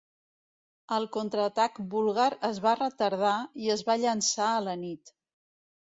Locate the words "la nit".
4.71-5.17